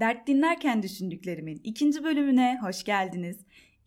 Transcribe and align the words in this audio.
Dert 0.00 0.26
dinlerken 0.26 0.82
düşündüklerimin 0.82 1.60
ikinci 1.64 2.04
bölümüne 2.04 2.58
hoş 2.62 2.84
geldiniz. 2.84 3.36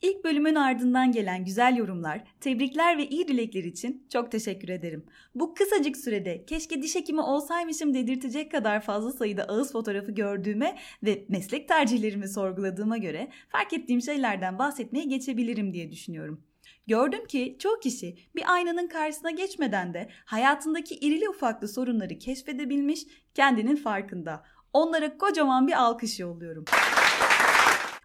İlk 0.02 0.24
bölümün 0.24 0.56
ardından 0.56 1.12
gelen 1.12 1.46
güzel 1.46 1.78
yorumlar, 1.78 2.24
tebrikler 2.40 2.98
ve 2.98 3.08
iyi 3.08 3.28
dilekler 3.28 3.64
için 3.64 4.08
çok 4.14 4.32
teşekkür 4.32 4.70
ederim. 4.70 5.06
Bu 5.36 5.54
kısacık 5.54 5.98
sürede 5.98 6.46
keşke 6.46 6.82
diş 6.82 6.96
hekimi 6.96 7.22
olsaymışım 7.22 7.94
dedirtecek 7.94 8.52
kadar 8.52 8.82
fazla 8.82 9.12
sayıda 9.12 9.44
ağız 9.44 9.72
fotoğrafı 9.72 10.12
gördüğüme 10.12 10.78
ve 11.04 11.26
meslek 11.30 11.68
tercihlerimi 11.68 12.28
sorguladığıma 12.28 12.98
göre 12.98 13.30
fark 13.50 13.74
ettiğim 13.74 14.02
şeylerden 14.02 14.60
bahsetmeye 14.60 15.06
geçebilirim 15.06 15.74
diye 15.74 15.92
düşünüyorum. 15.92 16.44
Gördüm 16.88 17.26
ki 17.28 17.56
çoğu 17.60 17.80
kişi 17.80 18.16
bir 18.36 18.54
aynanın 18.54 18.88
karşısına 18.88 19.32
geçmeden 19.32 19.94
de 19.94 20.10
hayatındaki 20.26 20.96
irili 20.96 21.30
ufaklı 21.30 21.68
sorunları 21.68 22.18
keşfedebilmiş, 22.18 23.02
kendinin 23.34 23.76
farkında. 23.76 24.44
Onlara 24.74 25.18
kocaman 25.18 25.68
bir 25.68 25.82
alkış 25.84 26.20
yolluyorum. 26.20 26.66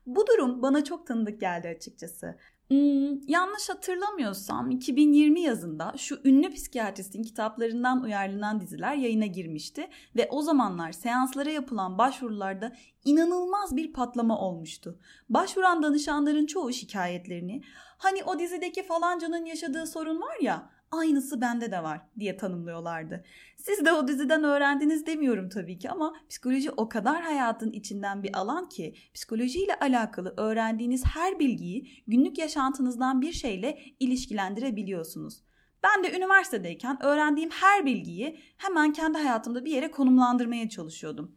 Bu 0.06 0.26
durum 0.26 0.62
bana 0.62 0.84
çok 0.84 1.06
tanıdık 1.06 1.40
geldi 1.40 1.68
açıkçası. 1.68 2.36
Hmm, 2.68 3.28
yanlış 3.28 3.68
hatırlamıyorsam 3.68 4.70
2020 4.70 5.40
yazında 5.40 5.92
şu 5.96 6.20
ünlü 6.24 6.52
psikiyatristin 6.52 7.22
kitaplarından 7.22 8.02
uyarlanan 8.02 8.60
diziler 8.60 8.94
yayına 8.94 9.26
girmişti 9.26 9.88
ve 10.16 10.28
o 10.30 10.42
zamanlar 10.42 10.92
seanslara 10.92 11.50
yapılan 11.50 11.98
başvurularda 11.98 12.72
inanılmaz 13.04 13.76
bir 13.76 13.92
patlama 13.92 14.40
olmuştu. 14.40 14.98
Başvuran 15.28 15.82
danışanların 15.82 16.46
çoğu 16.46 16.72
şikayetlerini 16.72 17.62
hani 17.98 18.24
o 18.24 18.38
dizideki 18.38 18.82
falancanın 18.82 19.44
yaşadığı 19.44 19.86
sorun 19.86 20.20
var 20.20 20.36
ya 20.40 20.70
aynısı 20.90 21.40
bende 21.40 21.72
de 21.72 21.82
var 21.82 22.00
diye 22.18 22.36
tanımlıyorlardı. 22.36 23.24
Siz 23.56 23.84
de 23.84 23.92
o 23.92 24.08
diziden 24.08 24.44
öğrendiniz 24.44 25.06
demiyorum 25.06 25.48
tabii 25.48 25.78
ki 25.78 25.90
ama 25.90 26.14
psikoloji 26.28 26.70
o 26.70 26.88
kadar 26.88 27.22
hayatın 27.22 27.72
içinden 27.72 28.22
bir 28.22 28.38
alan 28.38 28.68
ki 28.68 28.94
psikolojiyle 29.14 29.74
alakalı 29.74 30.34
öğrendiğiniz 30.36 31.04
her 31.04 31.38
bilgiyi 31.38 32.02
günlük 32.06 32.38
yaşantınızdan 32.38 33.20
bir 33.20 33.32
şeyle 33.32 33.78
ilişkilendirebiliyorsunuz. 34.00 35.42
Ben 35.82 36.04
de 36.04 36.16
üniversitedeyken 36.16 37.02
öğrendiğim 37.02 37.50
her 37.50 37.86
bilgiyi 37.86 38.40
hemen 38.56 38.92
kendi 38.92 39.18
hayatımda 39.18 39.64
bir 39.64 39.70
yere 39.70 39.90
konumlandırmaya 39.90 40.68
çalışıyordum. 40.68 41.36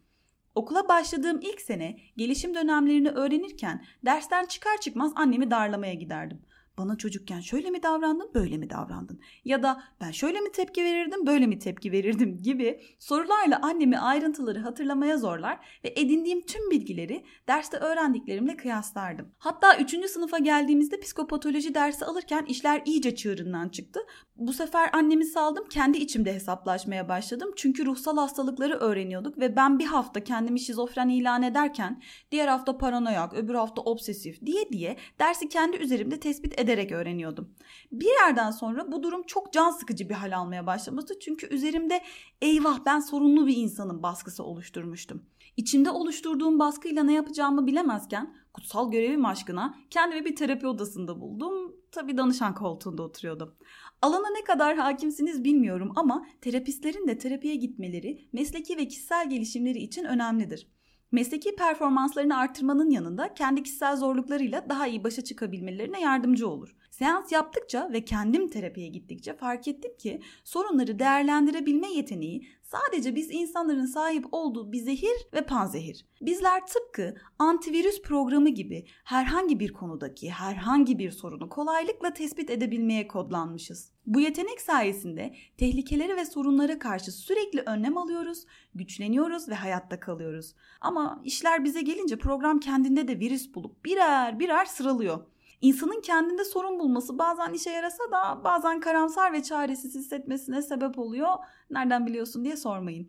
Okula 0.56 0.88
başladığım 0.88 1.40
ilk 1.42 1.62
sene 1.62 2.00
gelişim 2.18 2.56
dönemlerini 2.56 3.10
öğrenirken 3.10 3.86
dersten 4.06 4.46
çıkar 4.46 4.78
çıkmaz 4.82 5.12
annemi 5.16 5.52
darlamaya 5.52 5.94
giderdim. 5.94 6.42
Bana 6.80 6.98
çocukken 6.98 7.40
şöyle 7.40 7.70
mi 7.70 7.84
davrandın, 7.84 8.32
böyle 8.34 8.58
mi 8.58 8.70
davrandın? 8.70 9.20
Ya 9.46 9.64
da 9.64 9.84
ben 10.02 10.12
şöyle 10.12 10.40
mi 10.40 10.52
tepki 10.52 10.84
verirdim, 10.84 11.28
böyle 11.28 11.48
mi 11.48 11.60
tepki 11.60 11.92
verirdim 11.92 12.38
gibi 12.44 12.82
sorularla 13.00 13.60
annemi 13.62 14.00
ayrıntıları 14.00 14.60
hatırlamaya 14.60 15.18
zorlar 15.18 15.80
ve 15.84 15.94
edindiğim 15.96 16.42
tüm 16.42 16.72
bilgileri 16.72 17.26
derste 17.48 17.78
öğrendiklerimle 17.78 18.58
kıyaslardım. 18.58 19.32
Hatta 19.38 19.78
3. 19.78 20.10
sınıfa 20.10 20.38
geldiğimizde 20.38 21.00
psikopatoloji 21.00 21.76
dersi 21.76 22.06
alırken 22.06 22.46
işler 22.46 22.82
iyice 22.86 23.16
çığırından 23.16 23.70
çıktı. 23.70 24.00
Bu 24.36 24.54
sefer 24.54 24.90
annemi 24.94 25.26
saldım, 25.26 25.66
kendi 25.70 25.98
içimde 25.98 26.34
hesaplaşmaya 26.34 27.10
başladım. 27.10 27.52
Çünkü 27.56 27.86
ruhsal 27.86 28.18
hastalıkları 28.18 28.74
öğreniyorduk 28.74 29.38
ve 29.38 29.56
ben 29.56 29.80
bir 29.80 29.86
hafta 29.86 30.24
kendimi 30.24 30.60
şizofren 30.60 31.10
ilan 31.10 31.44
ederken 31.44 32.02
diğer 32.32 32.48
hafta 32.48 32.78
paranoyak, 32.78 33.34
öbür 33.34 33.56
hafta 33.56 33.82
obsesif 33.82 34.46
diye 34.46 34.70
diye 34.70 34.98
dersi 35.20 35.50
kendi 35.50 35.78
üzerimde 35.78 36.20
tespit 36.20 36.60
ederek 36.70 36.92
öğreniyordum. 36.92 37.50
Bir 37.92 38.10
yerden 38.26 38.52
sonra 38.52 38.92
bu 38.92 39.04
durum 39.04 39.24
çok 39.24 39.54
can 39.54 39.72
sıkıcı 39.72 40.10
bir 40.10 40.14
hal 40.14 40.38
almaya 40.38 40.66
başlamıştı. 40.66 41.14
Çünkü 41.20 41.48
üzerimde 41.48 42.02
eyvah 42.42 42.86
ben 42.86 43.00
sorunlu 43.00 43.48
bir 43.48 43.58
insanın 43.58 44.04
baskısı 44.04 44.44
oluşturmuştum. 44.44 45.26
İçimde 45.58 45.92
oluşturduğum 45.92 46.60
baskıyla 46.60 47.04
ne 47.04 47.14
yapacağımı 47.14 47.68
bilemezken 47.68 48.36
kutsal 48.54 48.92
görevim 48.92 49.26
aşkına 49.26 49.76
kendimi 49.90 50.26
bir 50.26 50.36
terapi 50.36 50.68
odasında 50.68 51.22
buldum. 51.22 51.76
Tabii 51.92 52.18
danışan 52.18 52.56
koltuğunda 52.56 53.04
oturuyordum. 53.04 53.56
Alana 54.02 54.30
ne 54.30 54.44
kadar 54.44 54.78
hakimsiniz 54.78 55.44
bilmiyorum 55.44 55.92
ama 55.96 56.26
terapistlerin 56.42 57.08
de 57.08 57.18
terapiye 57.18 57.56
gitmeleri 57.56 58.30
mesleki 58.34 58.78
ve 58.78 58.88
kişisel 58.88 59.30
gelişimleri 59.30 59.80
için 59.80 60.04
önemlidir. 60.04 60.68
Mesleki 61.12 61.56
performanslarını 61.56 62.38
artırmanın 62.38 62.90
yanında 62.90 63.34
kendi 63.34 63.64
kişisel 63.64 63.96
zorluklarıyla 63.98 64.70
daha 64.70 64.88
iyi 64.88 65.04
başa 65.04 65.24
çıkabilmelerine 65.24 66.02
yardımcı 66.02 66.50
olur. 66.50 66.76
Seans 66.92 67.32
yaptıkça 67.32 67.90
ve 67.94 68.06
kendim 68.06 68.48
terapiye 68.48 68.88
gittikçe 68.88 69.34
fark 69.34 69.68
ettim 69.68 69.92
ki 69.98 70.22
sorunları 70.44 71.00
değerlendirebilme 71.00 71.92
yeteneği 71.92 72.48
sadece 72.72 73.16
biz 73.16 73.32
insanların 73.32 73.86
sahip 73.86 74.26
olduğu 74.32 74.72
bir 74.72 74.78
zehir 74.78 75.28
ve 75.34 75.46
panzehir. 75.46 76.06
Bizler 76.22 76.68
tıpkı 76.68 77.16
antivirüs 77.40 78.02
programı 78.02 78.50
gibi 78.50 78.86
herhangi 79.04 79.60
bir 79.60 79.74
konudaki 79.74 80.30
herhangi 80.30 81.00
bir 81.00 81.12
sorunu 81.12 81.50
kolaylıkla 81.50 82.14
tespit 82.14 82.50
edebilmeye 82.50 83.08
kodlanmışız. 83.08 83.92
Bu 84.06 84.20
yetenek 84.20 84.62
sayesinde 84.62 85.36
tehlikeleri 85.58 86.16
ve 86.16 86.26
sorunlara 86.26 86.80
karşı 86.80 87.12
sürekli 87.12 87.62
önlem 87.62 87.98
alıyoruz, 87.98 88.46
güçleniyoruz 88.76 89.50
ve 89.50 89.56
hayatta 89.56 90.00
kalıyoruz. 90.00 90.56
Ama 90.82 91.22
işler 91.24 91.64
bize 91.64 91.82
gelince 91.82 92.18
program 92.18 92.60
kendinde 92.60 93.08
de 93.08 93.20
virüs 93.20 93.56
bulup 93.56 93.86
birer 93.86 94.40
birer 94.40 94.66
sıralıyor. 94.66 95.26
İnsanın 95.62 96.02
kendinde 96.02 96.46
sorun 96.46 96.80
bulması 96.80 97.18
bazen 97.20 97.54
işe 97.54 97.70
yarasa 97.70 98.12
da 98.12 98.44
bazen 98.44 98.80
karamsar 98.80 99.34
ve 99.34 99.44
çaresiz 99.44 99.96
hissetmesine 99.96 100.62
sebep 100.62 101.00
oluyor. 101.00 101.34
Nereden 101.70 102.08
biliyorsun 102.08 102.46
diye 102.46 102.58
sormayın. 102.58 103.08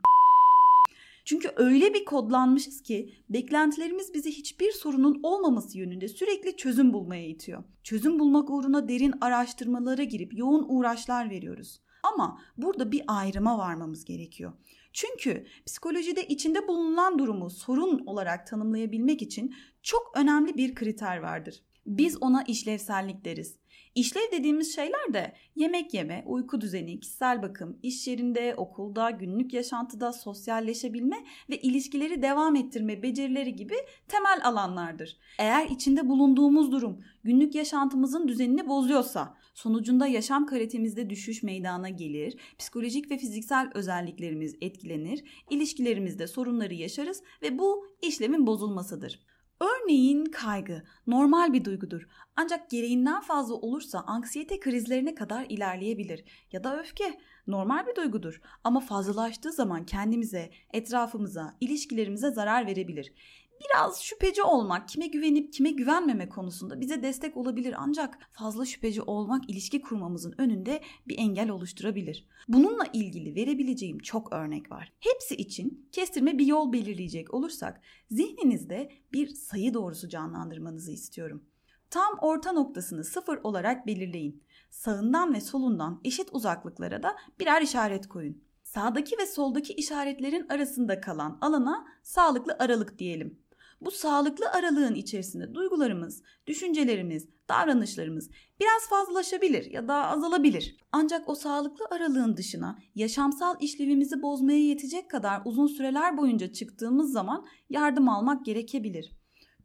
Çünkü 1.25 1.53
öyle 1.57 1.95
bir 1.95 2.05
kodlanmışız 2.05 2.83
ki 2.83 3.15
beklentilerimiz 3.29 4.15
bizi 4.15 4.31
hiçbir 4.31 4.73
sorunun 4.73 5.21
olmaması 5.23 5.79
yönünde 5.79 6.09
sürekli 6.09 6.57
çözüm 6.57 6.93
bulmaya 6.93 7.27
itiyor. 7.27 7.65
Çözüm 7.83 8.19
bulmak 8.19 8.51
uğruna 8.51 8.89
derin 8.89 9.15
araştırmalara 9.21 10.03
girip 10.03 10.39
yoğun 10.39 10.67
uğraşlar 10.69 11.31
veriyoruz. 11.31 11.81
Ama 12.03 12.41
burada 12.57 12.93
bir 12.93 13.03
ayrıma 13.07 13.59
varmamız 13.59 14.05
gerekiyor. 14.05 14.53
Çünkü 14.93 15.47
psikolojide 15.67 16.27
içinde 16.27 16.69
bulunan 16.69 17.19
durumu 17.19 17.51
sorun 17.51 18.07
olarak 18.07 18.47
tanımlayabilmek 18.47 19.23
için 19.23 19.55
çok 19.83 20.13
önemli 20.15 20.57
bir 20.57 20.75
kriter 20.75 21.19
vardır. 21.19 21.63
Biz 21.87 22.23
ona 22.23 22.43
işlevsellik 22.43 23.25
deriz. 23.25 23.61
İşlev 23.95 24.33
dediğimiz 24.33 24.75
şeyler 24.75 25.13
de 25.13 25.33
yemek 25.57 25.95
yeme, 25.95 26.25
uyku 26.27 26.61
düzeni, 26.61 27.01
kişisel 27.01 27.43
bakım, 27.43 27.79
iş 27.83 28.07
yerinde, 28.07 28.55
okulda, 28.57 29.11
günlük 29.11 29.53
yaşantıda 29.53 30.13
sosyalleşebilme 30.13 31.17
ve 31.51 31.61
ilişkileri 31.61 32.23
devam 32.23 32.57
ettirme 32.57 33.03
becerileri 33.03 33.57
gibi 33.57 33.75
temel 34.09 34.41
alanlardır. 34.45 35.17
Eğer 35.39 35.67
içinde 35.67 36.09
bulunduğumuz 36.09 36.73
durum 36.73 36.99
günlük 37.25 37.55
yaşantımızın 37.55 38.29
düzenini 38.29 38.69
bozuyorsa, 38.69 39.37
sonucunda 39.55 40.07
yaşam 40.07 40.47
kalitemizde 40.47 41.11
düşüş 41.11 41.43
meydana 41.43 41.89
gelir, 41.89 42.37
psikolojik 42.59 43.11
ve 43.11 43.19
fiziksel 43.19 43.71
özelliklerimiz 43.75 44.57
etkilenir, 44.61 45.25
ilişkilerimizde 45.51 46.27
sorunları 46.27 46.75
yaşarız 46.75 47.23
ve 47.43 47.59
bu 47.59 47.87
işlemin 48.03 48.47
bozulmasıdır. 48.47 49.21
Örneğin 49.61 50.25
kaygı 50.25 50.83
normal 51.07 51.53
bir 51.53 51.65
duygudur. 51.65 52.09
Ancak 52.37 52.71
gereğinden 52.71 53.21
fazla 53.21 53.55
olursa 53.55 54.01
anksiyete 54.01 54.61
krizlerine 54.61 55.15
kadar 55.15 55.47
ilerleyebilir 55.49 56.25
ya 56.53 56.65
da 56.65 56.81
öfke 56.81 57.21
normal 57.47 57.87
bir 57.87 57.97
duygudur. 57.97 58.41
Ama 58.65 58.81
fazlalaştığı 58.81 59.53
zaman 59.53 59.87
kendimize, 59.87 60.51
etrafımıza, 60.73 61.57
ilişkilerimize 61.61 62.31
zarar 62.31 62.67
verebilir 62.67 63.13
biraz 63.61 64.03
şüpheci 64.03 64.43
olmak, 64.43 64.89
kime 64.89 65.07
güvenip 65.07 65.53
kime 65.53 65.71
güvenmeme 65.71 66.29
konusunda 66.29 66.81
bize 66.81 67.03
destek 67.03 67.37
olabilir 67.37 67.75
ancak 67.79 68.19
fazla 68.33 68.67
şüpheci 68.67 69.03
olmak 69.03 69.51
ilişki 69.51 69.81
kurmamızın 69.81 70.35
önünde 70.39 70.81
bir 71.09 71.19
engel 71.19 71.51
oluşturabilir. 71.51 72.29
Bununla 72.49 72.85
ilgili 72.93 73.35
verebileceğim 73.35 73.99
çok 73.99 74.33
örnek 74.33 74.71
var. 74.71 74.93
Hepsi 75.01 75.35
için 75.35 75.89
kestirme 75.93 76.39
bir 76.39 76.47
yol 76.47 76.73
belirleyecek 76.73 77.35
olursak 77.35 77.81
zihninizde 78.11 78.93
bir 79.13 79.29
sayı 79.29 79.75
doğrusu 79.75 80.09
canlandırmanızı 80.09 80.93
istiyorum. 80.93 81.45
Tam 81.91 82.19
orta 82.21 82.53
noktasını 82.53 83.05
sıfır 83.05 83.39
olarak 83.43 83.87
belirleyin. 83.87 84.43
Sağından 84.71 85.35
ve 85.35 85.41
solundan 85.41 86.01
eşit 86.05 86.29
uzaklıklara 86.33 87.03
da 87.03 87.17
birer 87.41 87.63
işaret 87.63 88.09
koyun. 88.09 88.43
Sağdaki 88.65 89.19
ve 89.19 89.27
soldaki 89.27 89.73
işaretlerin 89.73 90.49
arasında 90.49 91.01
kalan 91.01 91.39
alana 91.41 91.87
sağlıklı 92.03 92.57
aralık 92.59 92.99
diyelim. 92.99 93.39
Bu 93.81 93.91
sağlıklı 93.91 94.51
aralığın 94.51 94.95
içerisinde 94.95 95.55
duygularımız, 95.55 96.23
düşüncelerimiz, 96.47 97.29
davranışlarımız 97.49 98.31
biraz 98.61 98.89
fazlalaşabilir 98.91 99.71
ya 99.71 99.89
da 99.89 100.09
azalabilir. 100.09 100.77
Ancak 100.93 101.29
o 101.29 101.35
sağlıklı 101.35 101.85
aralığın 101.91 102.37
dışına 102.37 102.79
yaşamsal 102.95 103.57
işlevimizi 103.61 104.23
bozmaya 104.23 104.59
yetecek 104.59 105.11
kadar 105.11 105.43
uzun 105.45 105.67
süreler 105.67 106.17
boyunca 106.17 106.53
çıktığımız 106.53 107.13
zaman 107.13 107.47
yardım 107.71 108.09
almak 108.09 108.45
gerekebilir. 108.45 109.13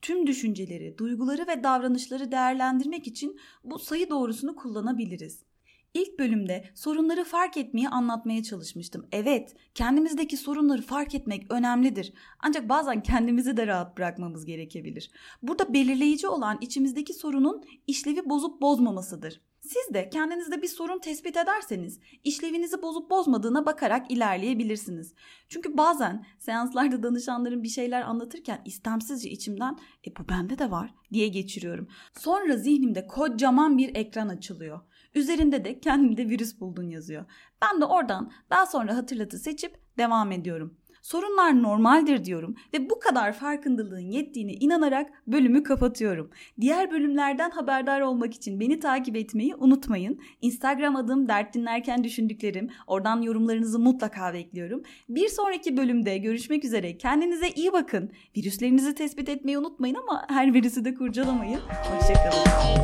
Tüm 0.02 0.28
düşünceleri, 0.28 0.98
duyguları 0.98 1.48
ve 1.48 1.64
davranışları 1.64 2.32
değerlendirmek 2.32 3.08
için 3.08 3.40
bu 3.64 3.80
sayı 3.80 4.10
doğrusunu 4.10 4.56
kullanabiliriz. 4.56 5.44
İlk 5.96 6.20
bölümde 6.20 6.64
sorunları 6.74 7.24
fark 7.24 7.58
etmeyi 7.58 7.90
anlatmaya 7.90 8.44
çalışmıştım. 8.44 9.08
Evet, 9.12 9.56
kendimizdeki 9.76 10.38
sorunları 10.38 10.82
fark 10.82 11.16
etmek 11.16 11.54
önemlidir. 11.54 12.14
Ancak 12.40 12.70
bazen 12.70 13.04
kendimizi 13.04 13.58
de 13.58 13.68
rahat 13.68 13.98
bırakmamız 13.98 14.46
gerekebilir. 14.46 15.12
Burada 15.42 15.74
belirleyici 15.74 16.28
olan 16.28 16.58
içimizdeki 16.62 17.14
sorunun 17.14 17.64
işlevi 17.88 18.30
bozup 18.30 18.62
bozmamasıdır. 18.62 19.42
Siz 19.62 19.94
de 19.94 20.10
kendinizde 20.10 20.62
bir 20.62 20.68
sorun 20.68 21.00
tespit 21.00 21.38
ederseniz 21.38 22.00
işlevinizi 22.24 22.82
bozup 22.82 23.10
bozmadığına 23.10 23.66
bakarak 23.66 24.12
ilerleyebilirsiniz. 24.12 25.14
Çünkü 25.50 25.78
bazen 25.78 26.26
seanslarda 26.40 27.04
danışanların 27.04 27.64
bir 27.64 27.70
şeyler 27.70 28.02
anlatırken 28.02 28.62
istemsizce 28.66 29.30
içimden 29.30 29.78
e 30.08 30.16
bu 30.16 30.30
bende 30.30 30.60
de 30.60 30.72
var 30.72 30.94
diye 31.14 31.28
geçiriyorum. 31.28 31.88
Sonra 32.20 32.58
zihnimde 32.58 33.08
kocaman 33.08 33.78
bir 33.78 33.96
ekran 33.96 34.30
açılıyor. 34.30 34.82
Üzerinde 35.16 35.66
de 35.66 35.80
kendimde 35.80 36.30
virüs 36.30 36.60
buldun 36.60 36.90
yazıyor. 36.90 37.26
Ben 37.62 37.82
de 37.82 37.86
oradan 37.86 38.32
daha 38.50 38.66
sonra 38.66 38.98
hatırlatı 38.98 39.40
seçip 39.40 39.78
devam 39.98 40.32
ediyorum. 40.32 40.78
Sorunlar 41.06 41.64
normaldir 41.64 42.26
diyorum 42.26 42.56
ve 42.74 42.90
bu 42.90 43.00
kadar 43.00 43.34
farkındalığın 43.34 44.12
yettiğine 44.12 44.54
inanarak 44.54 45.10
bölümü 45.28 45.64
kapatıyorum. 45.64 46.30
Diğer 46.62 46.92
bölümlerden 46.92 47.50
haberdar 47.50 48.02
olmak 48.02 48.34
için 48.34 48.60
beni 48.60 48.80
takip 48.80 49.16
etmeyi 49.16 49.56
unutmayın. 49.56 50.20
Instagram 50.42 50.96
adım 50.96 51.28
dert 51.28 51.54
dinlerken 51.54 52.04
düşündüklerim. 52.04 52.70
Oradan 52.88 53.22
yorumlarınızı 53.22 53.80
mutlaka 53.80 54.34
bekliyorum. 54.34 54.84
Bir 55.10 55.28
sonraki 55.28 55.78
bölümde 55.78 56.18
görüşmek 56.18 56.66
üzere. 56.66 56.98
Kendinize 56.98 57.50
iyi 57.50 57.74
bakın. 57.74 58.12
Virüslerinizi 58.38 58.96
tespit 58.96 59.30
etmeyi 59.30 59.58
unutmayın 59.58 59.96
ama 59.96 60.26
her 60.30 60.54
virüsü 60.54 60.86
de 60.86 60.94
kurcalamayın. 60.94 61.60
Hoşçakalın. 61.60 62.75